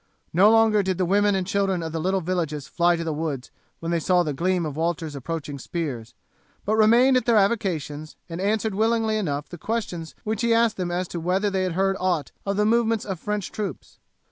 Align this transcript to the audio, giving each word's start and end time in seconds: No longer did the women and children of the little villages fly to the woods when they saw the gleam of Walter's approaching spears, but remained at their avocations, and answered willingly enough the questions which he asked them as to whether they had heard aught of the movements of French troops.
No 0.33 0.49
longer 0.49 0.81
did 0.81 0.97
the 0.97 1.05
women 1.05 1.35
and 1.35 1.45
children 1.45 1.83
of 1.83 1.91
the 1.91 1.99
little 1.99 2.21
villages 2.21 2.67
fly 2.67 2.95
to 2.95 3.03
the 3.03 3.13
woods 3.13 3.51
when 3.79 3.91
they 3.91 3.99
saw 3.99 4.23
the 4.23 4.33
gleam 4.33 4.65
of 4.65 4.75
Walter's 4.75 5.15
approaching 5.15 5.59
spears, 5.59 6.15
but 6.65 6.75
remained 6.75 7.17
at 7.17 7.25
their 7.25 7.37
avocations, 7.37 8.15
and 8.27 8.41
answered 8.41 8.73
willingly 8.73 9.17
enough 9.17 9.47
the 9.49 9.59
questions 9.59 10.15
which 10.23 10.41
he 10.41 10.55
asked 10.55 10.77
them 10.77 10.89
as 10.89 11.07
to 11.09 11.19
whether 11.19 11.51
they 11.51 11.61
had 11.61 11.73
heard 11.73 11.97
aught 11.99 12.31
of 12.47 12.57
the 12.57 12.65
movements 12.65 13.05
of 13.05 13.19
French 13.19 13.51
troops. 13.51 13.99